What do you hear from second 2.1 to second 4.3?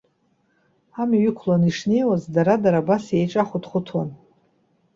дара-дара абас иеиҿахәыҭхәыҭуан.